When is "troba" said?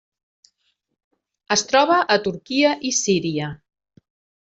1.73-1.99